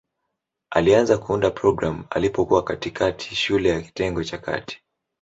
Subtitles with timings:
[0.69, 4.83] Alianza kuunda programu alipokuwa katikati shule ya kitengo cha kati.